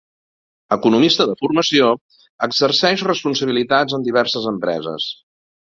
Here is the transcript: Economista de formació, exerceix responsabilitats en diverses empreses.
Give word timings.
Economista 0.75 1.27
de 1.31 1.35
formació, 1.41 1.91
exerceix 2.47 3.05
responsabilitats 3.11 3.99
en 3.99 4.11
diverses 4.11 4.53
empreses. 4.57 5.11